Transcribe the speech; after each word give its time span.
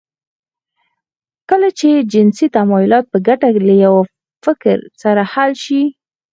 کله 1.49 1.69
چې 1.79 1.89
جنسي 2.11 2.47
تمايلات 2.55 3.05
په 3.13 3.17
ګډه 3.27 3.47
له 3.67 3.75
يوه 3.85 4.01
فکر 4.45 4.77
سره 5.01 5.21
حل 5.33 5.51
شي. 5.65 5.81